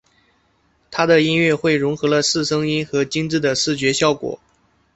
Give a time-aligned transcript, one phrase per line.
[0.89, 4.39] 他的音乐会融合了四声音和精致的视觉效果。